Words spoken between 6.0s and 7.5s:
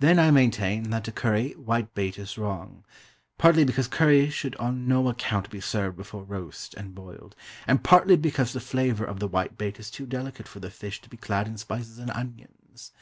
roast and boiled,